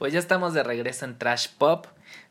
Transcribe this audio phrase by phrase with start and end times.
[0.00, 1.86] Pues ya estamos de regreso en Trash Pop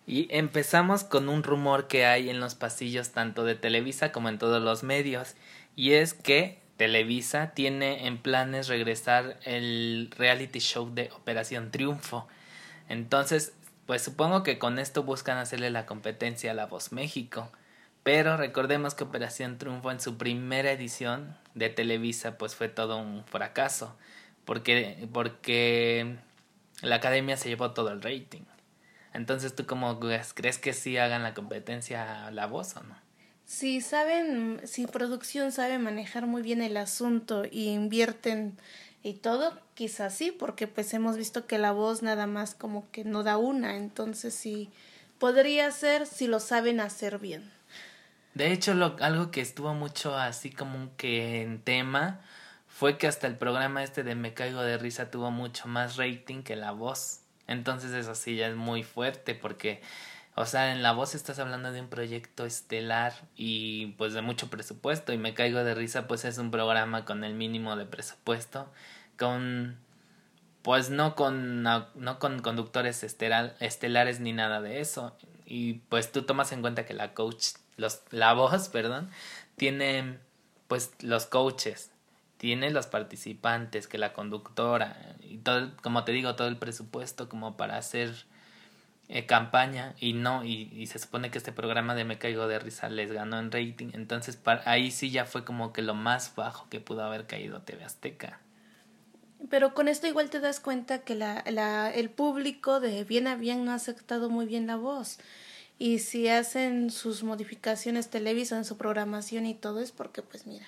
[0.08, 4.40] y empezamos con un rumor que hay en los pasillos tanto de Televisa como en
[4.40, 5.36] todos los medios
[5.76, 12.28] y es que Televisa tiene en planes regresar el reality show de Operación Triunfo.
[12.88, 13.54] Entonces,
[13.86, 17.52] pues supongo que con esto buscan hacerle la competencia a La Voz México.
[18.02, 23.24] Pero recordemos que Operación Triunfo en su primera edición de Televisa pues fue todo un
[23.26, 23.96] fracaso.
[24.44, 26.18] Porque, porque
[26.82, 28.44] la academia se llevó todo el rating.
[29.14, 32.96] Entonces, ¿tú cómo crees que sí hagan la competencia a la voz o no?
[33.46, 38.58] Si saben, si producción sabe manejar muy bien el asunto y invierten
[39.02, 43.04] y todo, quizás sí, porque pues hemos visto que la voz nada más como que
[43.04, 44.70] no da una, entonces sí
[45.18, 47.52] podría ser si lo saben hacer bien.
[48.36, 52.22] De hecho, lo, algo que estuvo mucho así como que en tema
[52.80, 56.44] fue que hasta el programa este de Me Caigo de Risa tuvo mucho más rating
[56.44, 57.20] que La Voz.
[57.46, 59.82] Entonces eso sí ya es muy fuerte porque,
[60.36, 64.50] o sea, en La Voz estás hablando de un proyecto estelar y pues de mucho
[64.50, 68.72] presupuesto y Me Caigo de Risa pues es un programa con el mínimo de presupuesto,
[69.18, 69.78] con
[70.62, 75.18] pues no con, no con conductores estelares ni nada de eso.
[75.46, 79.10] Y pues tú tomas en cuenta que la coach, los, la voz, perdón,
[79.58, 80.20] tiene
[80.70, 81.92] pues los coaches
[82.40, 87.58] tiene los participantes, que la conductora, y todo, como te digo, todo el presupuesto como
[87.58, 88.16] para hacer
[89.10, 92.58] eh, campaña y no, y, y, se supone que este programa de Me Caigo de
[92.58, 96.34] Risa les ganó en rating, entonces para, ahí sí ya fue como que lo más
[96.34, 98.40] bajo que pudo haber caído TV Azteca.
[99.50, 103.36] Pero con esto igual te das cuenta que la, la, el público de bien a
[103.36, 105.18] bien no ha aceptado muy bien la voz.
[105.78, 110.66] Y si hacen sus modificaciones Televisa en su programación y todo es porque pues mira,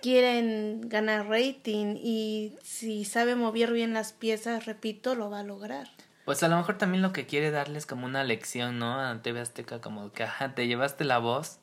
[0.00, 5.88] quieren ganar rating y si sabe mover bien las piezas, repito, lo va a lograr.
[6.24, 9.00] Pues a lo mejor también lo que quiere darles como una lección, ¿no?
[9.00, 11.58] A TV Azteca, como que, te llevaste la voz,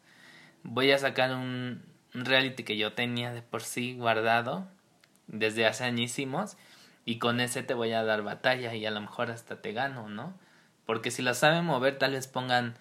[0.64, 1.84] voy a sacar un,
[2.14, 4.68] reality que yo tenía de por sí guardado
[5.28, 6.58] desde hace añísimos
[7.06, 10.10] y con ese te voy a dar batalla y a lo mejor hasta te gano,
[10.10, 10.34] ¿no?
[10.86, 12.76] Porque si lo saben mover, tal vez pongan,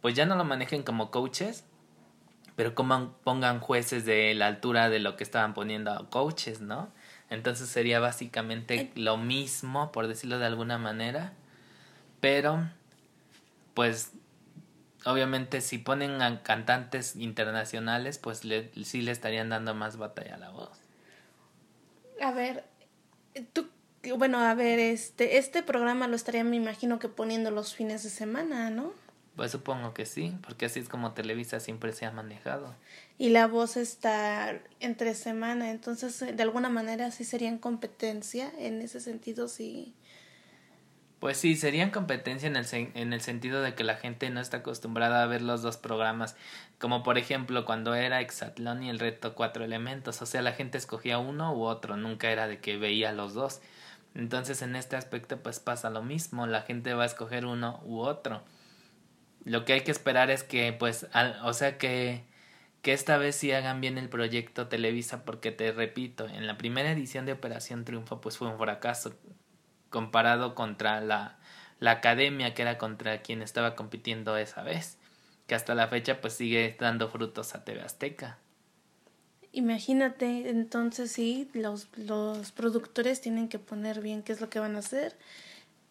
[0.00, 1.64] pues ya no lo manejen como coaches,
[2.56, 6.90] pero como pongan jueces de la altura de lo que estaban poniendo a coaches, ¿no?
[7.28, 11.34] Entonces sería básicamente lo mismo, por decirlo de alguna manera,
[12.20, 12.68] pero
[13.74, 14.12] pues
[15.04, 20.38] obviamente si ponen a cantantes internacionales, pues le, sí le estarían dando más batalla a
[20.38, 20.80] la voz.
[22.22, 22.64] A ver,
[23.52, 23.68] tú,
[24.16, 28.10] bueno, a ver, este, este programa lo estarían, me imagino que poniendo los fines de
[28.10, 28.92] semana, ¿no?
[29.36, 32.74] Pues supongo que sí, porque así es como Televisa siempre se ha manejado.
[33.18, 38.98] Y la voz está entre semana, entonces de alguna manera sí serían competencia, en ese
[38.98, 39.94] sentido sí.
[41.20, 44.58] Pues sí, serían competencia en el, en el sentido de que la gente no está
[44.58, 46.34] acostumbrada a ver los dos programas,
[46.78, 50.78] como por ejemplo cuando era Exatlón y el reto Cuatro Elementos, o sea, la gente
[50.78, 53.60] escogía uno u otro, nunca era de que veía los dos.
[54.14, 57.98] Entonces en este aspecto pues pasa lo mismo, la gente va a escoger uno u
[57.98, 58.42] otro
[59.46, 61.06] lo que hay que esperar es que, pues,
[61.44, 62.24] o sea, que,
[62.82, 66.90] que esta vez sí hagan bien el proyecto Televisa, porque te repito, en la primera
[66.90, 69.14] edición de Operación Triunfo, pues fue un fracaso
[69.88, 71.38] comparado contra la,
[71.78, 74.98] la academia, que era contra quien estaba compitiendo esa vez,
[75.46, 78.38] que hasta la fecha, pues sigue dando frutos a TV Azteca.
[79.52, 84.74] Imagínate, entonces sí, los, los productores tienen que poner bien qué es lo que van
[84.74, 85.16] a hacer,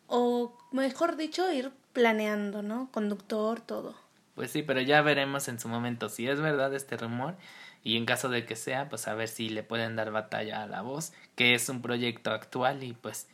[0.08, 2.90] o mejor dicho, ir planeando, ¿no?
[2.92, 3.96] Conductor, todo.
[4.36, 7.36] Pues sí, pero ya veremos en su momento si es verdad este rumor
[7.84, 10.68] y en caso de que sea, pues a ver si le pueden dar batalla a
[10.68, 13.28] la voz, que es un proyecto actual y pues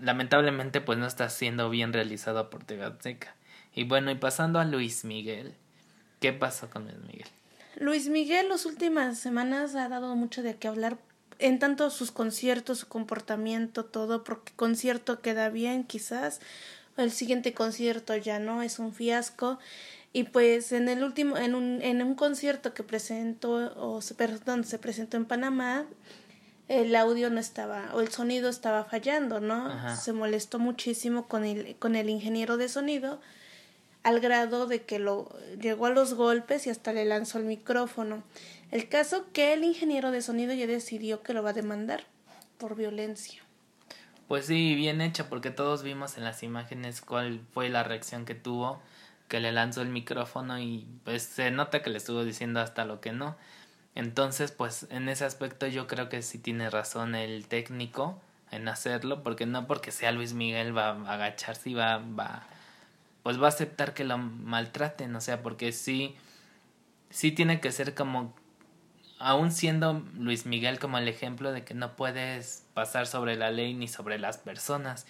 [0.00, 3.34] lamentablemente pues no está siendo bien realizado por Tegatseca.
[3.74, 5.54] Y bueno, y pasando a Luis Miguel,
[6.20, 7.28] ¿qué pasó con Luis Miguel?
[7.76, 10.98] Luis Miguel las últimas semanas ha dado mucho de qué hablar
[11.40, 16.40] en tanto sus conciertos, su comportamiento, todo, porque concierto queda bien quizás,
[16.96, 19.58] el siguiente concierto ya no es un fiasco
[20.12, 24.64] y pues en el último en un en un concierto que presentó o se, perdón,
[24.64, 25.86] se presentó en Panamá
[26.68, 29.96] el audio no estaba o el sonido estaba fallando, ¿no?
[29.96, 33.20] Se molestó muchísimo con el con el ingeniero de sonido
[34.02, 35.28] al grado de que lo
[35.60, 38.22] llegó a los golpes y hasta le lanzó el micrófono.
[38.70, 42.04] El caso que el ingeniero de sonido ya decidió que lo va a demandar
[42.58, 43.42] por violencia.
[44.28, 48.36] Pues sí, bien hecho, porque todos vimos en las imágenes cuál fue la reacción que
[48.36, 48.80] tuvo,
[49.26, 53.00] que le lanzó el micrófono y pues se nota que le estuvo diciendo hasta lo
[53.00, 53.36] que no.
[53.96, 58.20] Entonces, pues en ese aspecto yo creo que sí tiene razón el técnico
[58.52, 62.46] en hacerlo, porque no porque sea Luis Miguel va a agacharse y va, va,
[63.22, 66.14] pues va a aceptar que lo maltraten, o sea, porque sí,
[67.10, 68.34] sí tiene que ser como,
[69.20, 73.74] aún siendo Luis Miguel como el ejemplo de que no puedes pasar sobre la ley
[73.74, 75.06] ni sobre las personas,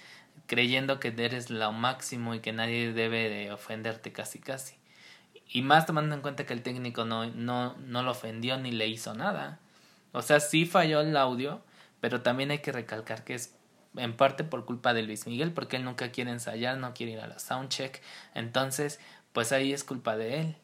[0.46, 4.74] creyendo que eres lo máximo y que nadie debe de ofenderte casi casi.
[5.48, 8.88] Y más tomando en cuenta que el técnico no, no, no lo ofendió ni le
[8.88, 9.60] hizo nada.
[10.12, 11.62] O sea, sí falló el audio,
[12.00, 13.54] pero también hay que recalcar que es
[13.96, 17.20] en parte por culpa de Luis Miguel, porque él nunca quiere ensayar, no quiere ir
[17.20, 18.00] a la soundcheck.
[18.34, 18.98] Entonces,
[19.32, 20.56] pues ahí es culpa de él.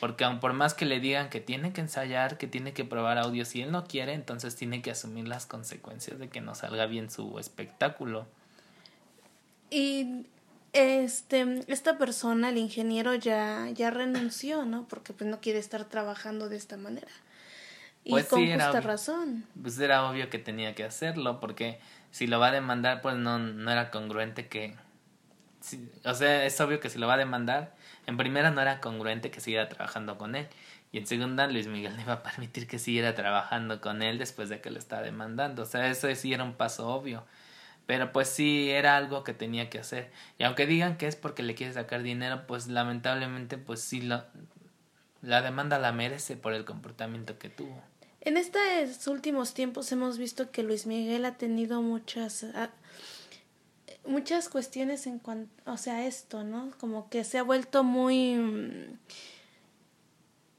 [0.00, 3.18] Porque aun por más que le digan que tiene que ensayar, que tiene que probar
[3.18, 6.86] audio, si él no quiere, entonces tiene que asumir las consecuencias de que no salga
[6.86, 8.26] bien su espectáculo.
[9.70, 10.26] Y
[10.72, 14.86] este esta persona, el ingeniero ya ya renunció, ¿no?
[14.88, 17.08] Porque pues no quiere estar trabajando de esta manera.
[18.04, 18.82] Y Pues con sí, justa obvio.
[18.82, 19.44] razón.
[19.60, 21.80] Pues era obvio que tenía que hacerlo, porque
[22.10, 24.74] si lo va a demandar, pues no, no era congruente que...
[25.60, 27.74] si- o sea, es obvio que si lo va a demandar,
[28.08, 30.48] en primera no era congruente que siguiera trabajando con él.
[30.92, 34.48] Y en segunda, Luis Miguel no iba a permitir que siguiera trabajando con él después
[34.48, 35.64] de que lo está demandando.
[35.64, 37.26] O sea, eso sí era un paso obvio.
[37.84, 40.10] Pero pues sí, era algo que tenía que hacer.
[40.38, 44.24] Y aunque digan que es porque le quiere sacar dinero, pues lamentablemente, pues sí, lo,
[45.20, 47.82] la demanda la merece por el comportamiento que tuvo.
[48.22, 52.46] En estos últimos tiempos hemos visto que Luis Miguel ha tenido muchas
[54.08, 56.72] muchas cuestiones en cuanto, o sea, esto, ¿no?
[56.78, 58.98] Como que se ha vuelto muy mm,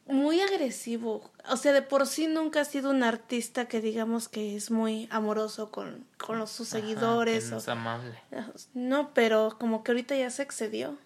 [0.07, 1.29] muy agresivo.
[1.49, 5.07] O sea, de por sí nunca ha sido un artista que digamos que es muy
[5.11, 7.43] amoroso con, con los, sus Ajá, seguidores.
[7.45, 8.19] que no o- es amable.
[8.73, 10.97] no, pero como que ahorita ya se excedió.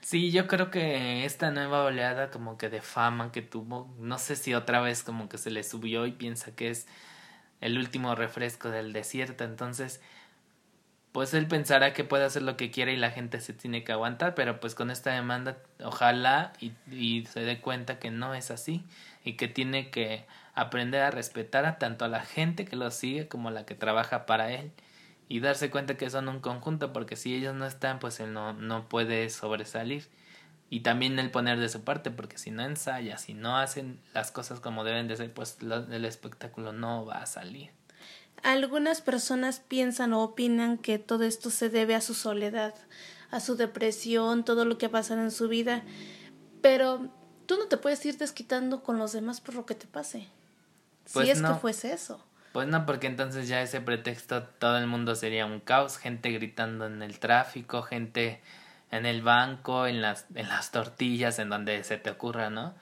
[0.00, 4.34] Sí, yo creo que esta nueva oleada como que de fama que tuvo, no sé
[4.36, 6.86] si otra vez como que se le subió y piensa que es
[7.60, 10.00] el último refresco del desierto, entonces
[11.12, 13.92] pues él pensará que puede hacer lo que quiera y la gente se tiene que
[13.92, 18.84] aguantar, pero pues con esta demanda ojalá y, se dé cuenta que no es así
[19.24, 20.24] y que tiene que
[20.54, 23.74] aprender a respetar a tanto a la gente que lo sigue como a la que
[23.74, 24.70] trabaja para él
[25.28, 28.52] y darse cuenta que son un conjunto porque si ellos no están pues él no,
[28.52, 30.08] no puede sobresalir
[30.70, 34.30] y también él poner de su parte porque si no ensaya, si no hacen las
[34.30, 37.79] cosas como deben de ser pues lo- el espectáculo no va a salir.
[38.42, 42.74] Algunas personas piensan o opinan que todo esto se debe a su soledad,
[43.30, 45.82] a su depresión, todo lo que ha pasado en su vida,
[46.62, 47.08] pero
[47.46, 50.28] tú no te puedes ir desquitando con los demás por lo que te pase.
[51.12, 51.54] Pues si es no.
[51.54, 52.24] que fuese eso.
[52.52, 56.86] Pues no, porque entonces ya ese pretexto todo el mundo sería un caos, gente gritando
[56.86, 58.40] en el tráfico, gente
[58.90, 62.74] en el banco, en las, en las tortillas, en donde se te ocurra, ¿no?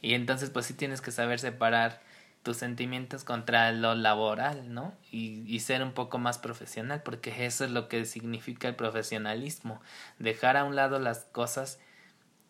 [0.00, 2.00] Y entonces pues sí tienes que saber separar
[2.42, 4.94] tus sentimientos contra lo laboral, ¿no?
[5.10, 9.80] Y, y ser un poco más profesional, porque eso es lo que significa el profesionalismo,
[10.18, 11.78] dejar a un lado las cosas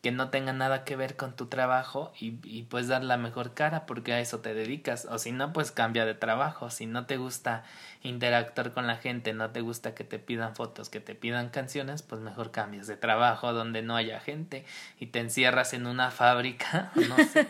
[0.03, 3.53] que no tengan nada que ver con tu trabajo y, y pues dar la mejor
[3.53, 5.07] cara porque a eso te dedicas.
[5.11, 6.71] O si no pues cambia de trabajo.
[6.71, 7.65] Si no te gusta
[8.03, 12.03] interactuar con la gente no te gusta que te pidan fotos que te pidan canciones
[12.03, 14.65] pues mejor cambias de trabajo donde no haya gente
[14.99, 17.47] y te encierras en una fábrica no sé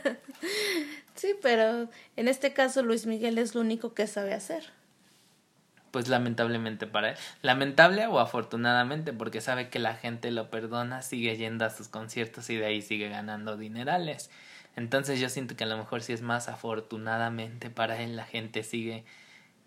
[1.20, 4.64] Sí, pero en este caso Luis Miguel es lo único que sabe hacer.
[5.90, 7.16] pues lamentablemente para él.
[7.42, 12.48] Lamentable o afortunadamente porque sabe que la gente lo perdona sigue yendo a sus conciertos
[12.48, 14.30] y de ahí sigue ganando dinerales.
[14.76, 18.62] Entonces yo siento que a lo mejor sí es más afortunadamente para él la gente
[18.62, 19.04] sigue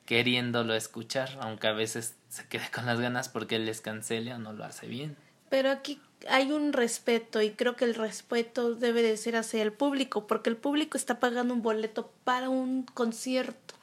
[0.08, 4.40] queriéndolo escuchar aunque a veces se quede con las ganas porque él les cancele o
[4.40, 5.16] no lo hace bien
[5.54, 9.72] Pero aquí hay un respeto y creo que el respeto debe de ser hacia el
[9.72, 13.76] público, porque el público está pagando un boleto para un concierto.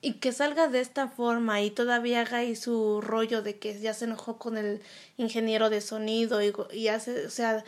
[0.00, 3.94] Y que salga de esta forma y todavía haga ahí su rollo de que ya
[3.94, 4.82] se enojó con el
[5.18, 7.62] ingeniero de sonido y, y hace, o sea,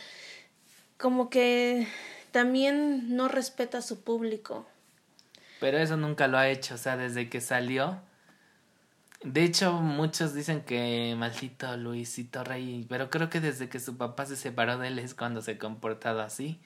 [0.98, 1.86] como que
[2.32, 4.66] también no respeta a su público.
[5.60, 8.00] Pero eso nunca lo ha hecho, o sea, desde que salió.
[9.24, 14.26] De hecho, muchos dicen que maldito Luisito Rey, pero creo que desde que su papá
[14.26, 16.60] se separó de él es cuando se ha comportado así.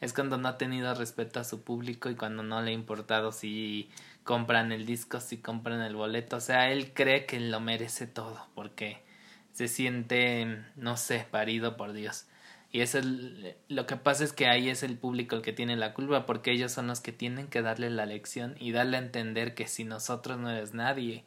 [0.00, 3.32] Es cuando no ha tenido respeto a su público y cuando no le ha importado
[3.32, 3.90] si
[4.22, 6.36] compran el disco, si compran el boleto.
[6.36, 9.02] O sea, él cree que lo merece todo porque
[9.52, 12.26] se siente, no sé, parido por Dios.
[12.70, 13.06] Y eso es
[13.68, 16.52] lo que pasa es que ahí es el público el que tiene la culpa porque
[16.52, 19.82] ellos son los que tienen que darle la lección y darle a entender que si
[19.84, 21.24] nosotros no eres nadie.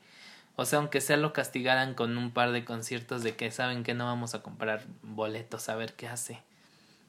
[0.60, 3.94] O sea, aunque sea lo castigaran con un par de conciertos de que saben que
[3.94, 6.42] no vamos a comprar boletos a ver qué hace.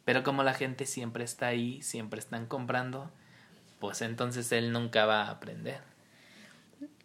[0.04, 3.11] Pero como la gente siempre está ahí, siempre están comprando,
[3.80, 5.80] pues entonces él nunca va a aprender.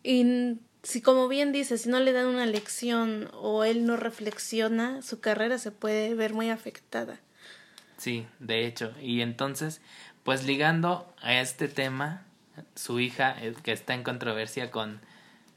[0.03, 5.01] Y si como bien dice, si no le dan una lección o él no reflexiona,
[5.01, 7.19] su carrera se puede ver muy afectada.
[7.97, 8.93] Sí, de hecho.
[9.01, 9.81] Y entonces,
[10.23, 12.23] pues ligando a este tema,
[12.75, 15.01] su hija, eh, que está en controversia con,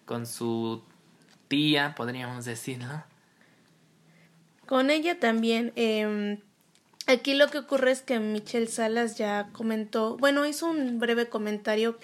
[0.08, 0.80] con su
[1.48, 3.04] tía, podríamos decirlo.
[4.66, 5.72] Con ella también.
[5.76, 6.38] Eh,
[7.06, 11.98] aquí lo que ocurre es que Michelle Salas ya comentó, bueno, hizo un breve comentario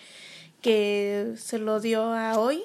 [0.61, 2.63] que se lo dio a hoy.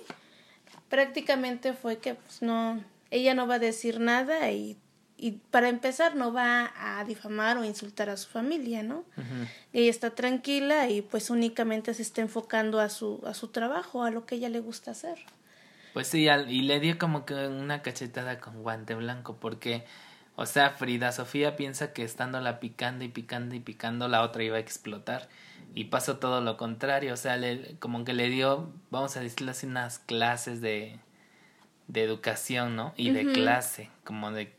[0.90, 4.78] Prácticamente fue que pues no, ella no va a decir nada y
[5.20, 9.04] y para empezar no va a difamar o insultar a su familia, ¿no?
[9.74, 14.12] Ella está tranquila y pues únicamente se está enfocando a su, a su trabajo, a
[14.12, 15.18] lo que ella le gusta hacer.
[15.94, 19.84] Pues sí, y le dio como que una cachetada con guante blanco, porque,
[20.36, 24.58] o sea, Frida Sofía piensa que estándola picando y picando y picando, la otra iba
[24.58, 25.28] a explotar.
[25.76, 29.52] Y pasó todo lo contrario, o sea, le, como que le dio, vamos a decirlo
[29.52, 31.00] así, unas clases de,
[31.88, 32.94] de educación, ¿no?
[32.96, 34.54] Y de clase, como de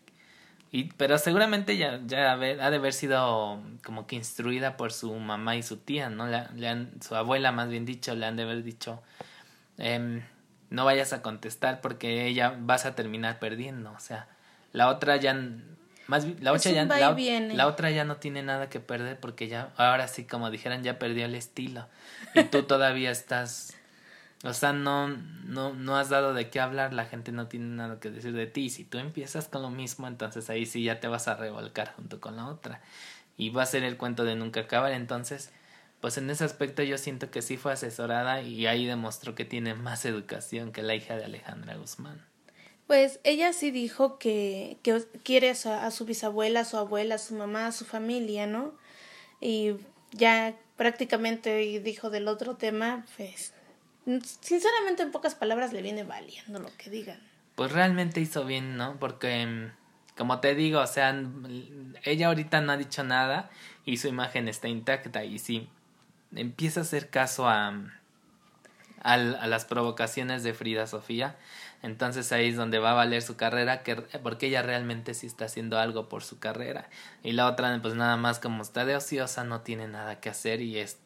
[0.73, 5.57] y, pero seguramente ya, ya ha de haber sido como que instruida por su mamá
[5.57, 6.29] y su tía, ¿no?
[6.29, 9.03] Le, han, su abuela, más bien dicho, le han de haber dicho,
[9.79, 10.23] eh,
[10.71, 13.91] no vayas a contestar porque ella vas a terminar perdiendo.
[13.91, 14.29] O sea,
[14.73, 15.35] la otra ya,
[16.07, 19.71] más la otra, ya, la, la, otra ya no tiene nada que perder porque ya,
[19.77, 21.89] ahora sí, como dijeran, ya perdió el estilo.
[22.37, 23.75] Y tú todavía estás
[24.43, 25.09] o sea, no,
[25.45, 28.47] no, no has dado de qué hablar, la gente no tiene nada que decir de
[28.47, 28.63] ti.
[28.63, 31.93] Y si tú empiezas con lo mismo, entonces ahí sí ya te vas a revolcar
[31.95, 32.81] junto con la otra.
[33.37, 34.93] Y va a ser el cuento de nunca acabar.
[34.93, 35.51] Entonces,
[36.01, 39.75] pues en ese aspecto yo siento que sí fue asesorada y ahí demostró que tiene
[39.75, 42.25] más educación que la hija de Alejandra Guzmán.
[42.87, 47.19] Pues ella sí dijo que, que quiere a a su bisabuela, a su abuela, a
[47.19, 48.73] su mamá, a su familia, ¿no?
[49.41, 49.75] Y
[50.13, 53.53] ya prácticamente dijo del otro tema, pues
[54.05, 57.21] Sinceramente, en pocas palabras, le viene valiendo lo que digan.
[57.55, 58.99] Pues realmente hizo bien, ¿no?
[58.99, 59.73] Porque, mm,
[60.17, 61.15] como te digo, o sea,
[62.05, 63.51] ella ahorita no ha dicho nada
[63.85, 65.25] y su imagen está intacta.
[65.25, 65.69] Y si
[66.35, 67.75] empieza a hacer caso a,
[69.03, 71.37] a, las provocaciones de Frida Sofía,
[71.83, 75.47] entonces ahí es donde va a valer su carrera, que, porque ella realmente sí está
[75.47, 76.89] haciendo algo por su carrera.
[77.23, 80.61] Y la otra, pues nada más como está de ociosa, no tiene nada que hacer
[80.61, 80.99] y es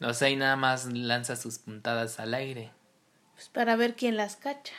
[0.00, 2.70] o sea, y nada más lanza sus puntadas al aire.
[3.34, 4.74] Pues para ver quién las cacha.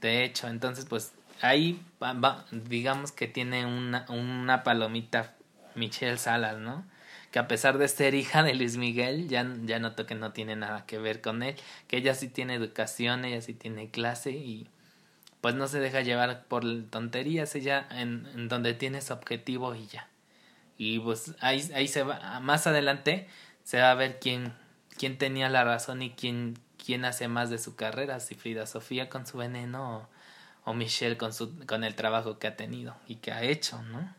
[0.00, 5.34] De hecho, entonces pues ahí va, digamos que tiene una, una palomita
[5.74, 6.84] Michelle Salas, ¿no?
[7.30, 10.54] Que a pesar de ser hija de Luis Miguel, ya, ya noto que no tiene
[10.54, 11.56] nada que ver con él,
[11.88, 14.68] que ella sí tiene educación, ella sí tiene clase y
[15.40, 19.86] pues no se deja llevar por tonterías, ella en, en donde tiene su objetivo y
[19.86, 20.08] ya.
[20.78, 23.28] Y pues ahí, ahí se va, más adelante
[23.64, 24.52] se va a ver quién,
[24.96, 29.08] quién tenía la razón y quién, quién hace más de su carrera, si Frida Sofía
[29.08, 30.08] con su veneno
[30.64, 33.82] o, o Michelle con, su, con el trabajo que ha tenido y que ha hecho,
[33.82, 34.14] ¿no?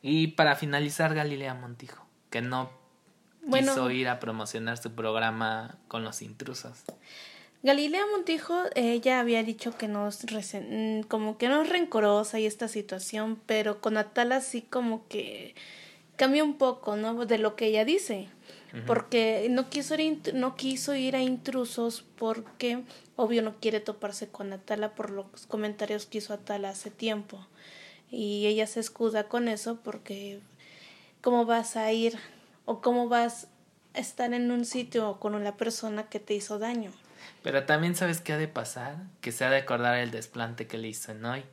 [0.00, 2.70] Y para finalizar, Galilea Montijo, que no
[3.52, 6.84] quiso ir a promocionar su programa con los intrusos.
[7.62, 10.24] Galilea Montijo, ella había dicho que no es
[11.08, 15.56] como que no es rencorosa y esta situación, pero con Atala sí como que
[16.18, 17.24] cambia un poco, ¿no?
[17.24, 18.28] De lo que ella dice.
[18.86, 22.82] Porque no quiso, ir, no quiso ir a intrusos porque,
[23.16, 27.46] obvio, no quiere toparse con Atala por los comentarios que hizo Atala hace tiempo.
[28.10, 30.40] Y ella se escuda con eso porque,
[31.22, 32.18] ¿cómo vas a ir
[32.66, 33.48] o cómo vas
[33.94, 36.92] a estar en un sitio con una persona que te hizo daño?
[37.42, 40.76] Pero también sabes qué ha de pasar, que se ha de acordar el desplante que
[40.76, 41.44] le hizo en hoy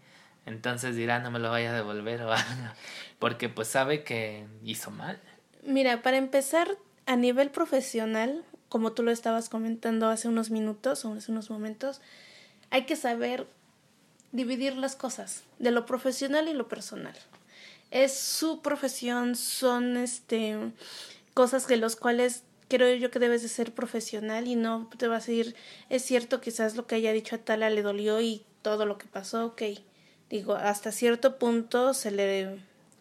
[0.45, 2.73] entonces dirá no me lo vaya a devolver o algo,
[3.19, 5.19] porque pues sabe que hizo mal.
[5.63, 6.67] Mira, para empezar,
[7.05, 12.01] a nivel profesional, como tú lo estabas comentando hace unos minutos o hace unos momentos,
[12.71, 13.47] hay que saber
[14.31, 17.15] dividir las cosas de lo profesional y lo personal.
[17.91, 20.57] Es su profesión, son este
[21.33, 25.27] cosas de los cuales creo yo que debes de ser profesional y no te vas
[25.27, 25.55] a ir,
[25.89, 29.05] es cierto, quizás lo que haya dicho a Tala le dolió y todo lo que
[29.05, 29.61] pasó, ok
[30.29, 32.59] digo, hasta cierto punto se le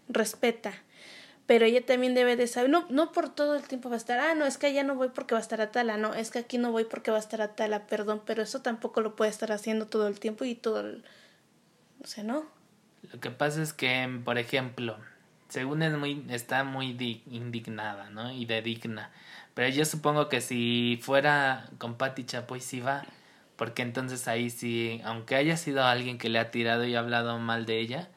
[0.08, 0.72] respeta,
[1.46, 4.18] pero ella también debe de saber, no, no por todo el tiempo va a estar,
[4.18, 6.30] ah, no, es que allá no voy porque va a estar a Tala, no, es
[6.30, 9.16] que aquí no voy porque va a estar a Tala, perdón, pero eso tampoco lo
[9.16, 11.04] puede estar haciendo todo el tiempo y todo el,
[12.02, 12.44] o sea, ¿no?
[13.12, 14.96] Lo que pasa es que, por ejemplo,
[15.48, 18.32] según es muy, está muy indignada, ¿no?
[18.32, 19.10] Y de digna.
[19.54, 23.04] Pero yo supongo que si fuera con Patti Chapoy sí va,
[23.56, 27.38] porque entonces ahí sí, aunque haya sido alguien que le ha tirado y ha hablado
[27.38, 28.08] mal de ella,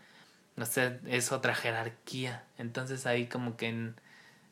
[0.55, 2.43] no sé, es otra jerarquía.
[2.57, 3.91] Entonces ahí como que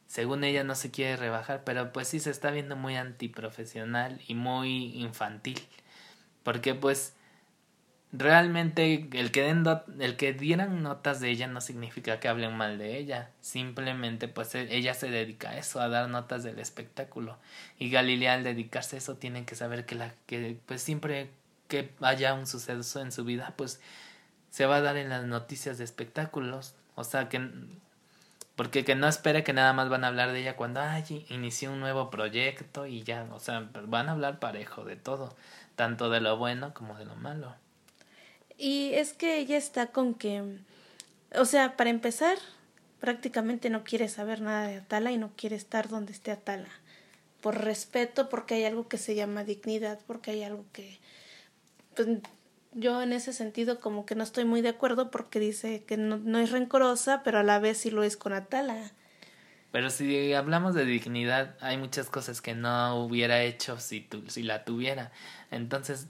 [0.07, 4.35] según ella no se quiere rebajar, pero pues sí se está viendo muy antiprofesional y
[4.35, 5.59] muy infantil.
[6.43, 7.15] Porque pues
[8.17, 9.65] realmente el que, den
[9.99, 13.31] el que dieran notas de ella no significa que hablen mal de ella.
[13.41, 17.37] Simplemente pues e, ella se dedica a eso, a dar notas del espectáculo.
[17.79, 21.29] Y Galilea al dedicarse a eso tienen que saber que la que pues siempre
[21.67, 23.81] que haya un suceso en su vida pues
[24.49, 26.75] se va a dar en las noticias de espectáculos.
[26.95, 27.49] O sea que
[28.55, 31.71] porque que no espere que nada más van a hablar de ella cuando ay, inició
[31.71, 35.35] un nuevo proyecto y ya, o sea, van a hablar parejo de todo,
[35.75, 37.55] tanto de lo bueno como de lo malo.
[38.57, 40.43] Y es que ella está con que,
[41.35, 42.37] o sea, para empezar,
[42.99, 46.69] prácticamente no quiere saber nada de Atala y no quiere estar donde esté Atala.
[47.41, 50.99] Por respeto, porque hay algo que se llama dignidad, porque hay algo que,
[51.95, 52.07] pues,
[52.73, 56.17] yo en ese sentido como que no estoy muy de acuerdo porque dice que no,
[56.17, 58.91] no es rencorosa, pero a la vez sí lo es con Atala.
[59.71, 64.41] Pero si hablamos de dignidad, hay muchas cosas que no hubiera hecho si, tu, si
[64.41, 65.11] la tuviera.
[65.51, 66.07] Entonces,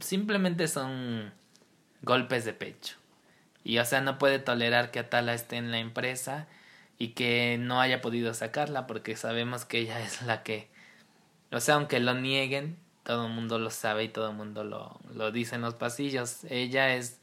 [0.00, 1.32] simplemente son
[2.04, 2.96] golpes de pecho.
[3.64, 6.46] Y o sea, no puede tolerar que Atala esté en la empresa
[6.98, 10.68] y que no haya podido sacarla porque sabemos que ella es la que,
[11.50, 15.00] o sea, aunque lo nieguen, todo el mundo lo sabe y todo el mundo lo,
[15.14, 16.44] lo dice en los pasillos.
[16.44, 17.20] Ella es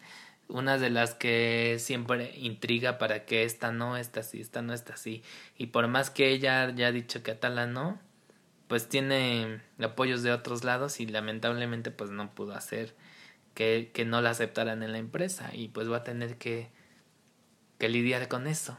[0.47, 4.93] una de las que siempre intriga para que esta no está así, esta no está
[4.93, 5.23] así.
[5.57, 8.00] Y por más que ella ya ha dicho que Atala no,
[8.67, 12.95] pues tiene apoyos de otros lados y lamentablemente pues no pudo hacer
[13.53, 16.70] que, que no la aceptaran en la empresa y pues va a tener que,
[17.77, 18.77] que lidiar con eso.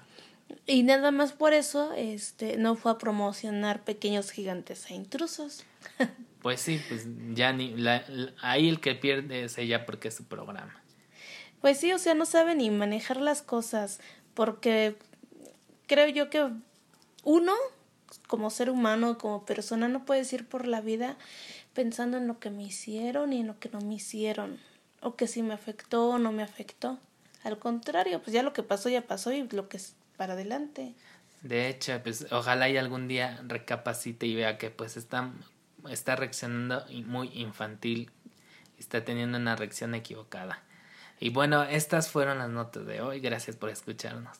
[0.66, 5.64] Y nada más por eso este no fue a promocionar pequeños gigantes e intrusos.
[6.42, 8.04] Pues sí, pues ya ni la,
[8.40, 10.82] ahí el que pierde es ella porque es su programa.
[11.60, 14.00] Pues sí, o sea, no sabe ni manejar las cosas
[14.34, 14.96] porque
[15.86, 16.50] creo yo que
[17.22, 17.52] uno
[18.26, 21.16] como ser humano, como persona no puedes ir por la vida
[21.74, 24.58] pensando en lo que me hicieron y en lo que no me hicieron
[25.00, 26.98] o que si me afectó o no me afectó.
[27.44, 30.94] Al contrario, pues ya lo que pasó ya pasó y lo que es para adelante.
[31.42, 35.32] De hecho, pues ojalá y algún día recapacite y vea que pues está
[35.90, 38.10] está reaccionando muy infantil,
[38.78, 40.62] está teniendo una reacción equivocada.
[41.18, 43.20] Y bueno, estas fueron las notas de hoy.
[43.20, 44.38] Gracias por escucharnos.